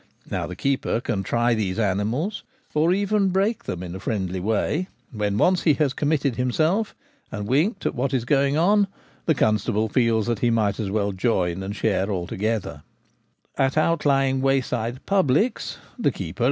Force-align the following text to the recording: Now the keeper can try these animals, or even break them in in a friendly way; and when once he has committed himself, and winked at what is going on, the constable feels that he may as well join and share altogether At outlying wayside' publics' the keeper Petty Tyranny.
Now 0.31 0.47
the 0.47 0.55
keeper 0.55 0.99
can 0.99 1.21
try 1.21 1.53
these 1.53 1.77
animals, 1.77 2.41
or 2.73 2.91
even 2.91 3.29
break 3.29 3.65
them 3.65 3.83
in 3.83 3.91
in 3.91 3.95
a 3.97 3.99
friendly 3.99 4.39
way; 4.39 4.87
and 5.11 5.19
when 5.19 5.37
once 5.37 5.61
he 5.61 5.75
has 5.75 5.93
committed 5.93 6.37
himself, 6.37 6.95
and 7.31 7.47
winked 7.47 7.85
at 7.85 7.93
what 7.93 8.11
is 8.11 8.25
going 8.25 8.57
on, 8.57 8.87
the 9.27 9.35
constable 9.35 9.89
feels 9.89 10.25
that 10.25 10.39
he 10.39 10.49
may 10.49 10.69
as 10.69 10.89
well 10.89 11.11
join 11.11 11.61
and 11.61 11.75
share 11.75 12.09
altogether 12.09 12.81
At 13.59 13.77
outlying 13.77 14.41
wayside' 14.41 15.05
publics' 15.05 15.77
the 15.99 16.09
keeper 16.09 16.09
Petty 16.13 16.33
Tyranny. 16.33 16.37